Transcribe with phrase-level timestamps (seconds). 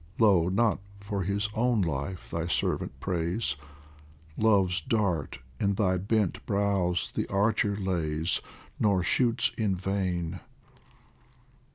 [0.17, 3.55] Lo, not for his own life thy servant prays;
[4.35, 8.41] Love's dart in thy bent brows the Archer lays,
[8.79, 10.39] Nor shoots in vain.